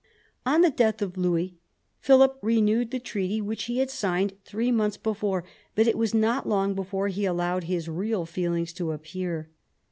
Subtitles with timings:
[0.47, 1.59] On the death of Louis,
[1.99, 5.43] Philip renewed the treaty which he had signed three months before,
[5.75, 9.51] but it was not long before he allowed his real feelings to appear.